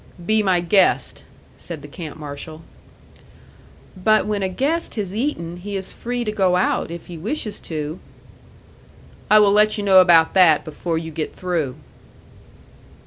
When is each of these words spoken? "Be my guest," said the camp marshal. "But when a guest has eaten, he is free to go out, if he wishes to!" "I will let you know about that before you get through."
"Be 0.25 0.41
my 0.41 0.61
guest," 0.61 1.21
said 1.57 1.83
the 1.83 1.87
camp 1.87 2.17
marshal. 2.17 2.63
"But 3.95 4.25
when 4.25 4.41
a 4.41 4.49
guest 4.49 4.95
has 4.95 5.13
eaten, 5.13 5.57
he 5.57 5.75
is 5.75 5.91
free 5.91 6.23
to 6.23 6.31
go 6.31 6.55
out, 6.55 6.89
if 6.89 7.05
he 7.05 7.19
wishes 7.19 7.59
to!" 7.59 7.99
"I 9.29 9.37
will 9.37 9.51
let 9.53 9.77
you 9.77 9.83
know 9.83 10.01
about 10.01 10.33
that 10.33 10.65
before 10.65 10.97
you 10.97 11.11
get 11.11 11.35
through." 11.35 11.75